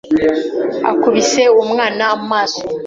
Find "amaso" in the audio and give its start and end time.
2.15-2.61